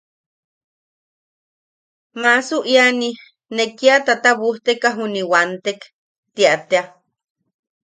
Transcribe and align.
–Maasu 2.19 2.57
iani, 2.73 3.09
ne 3.55 3.63
kia 3.77 3.95
tatabujteka 4.05 4.89
juni 4.97 5.21
wantek.– 5.31 5.79
Tia 6.35 6.55
tea. 6.69 6.83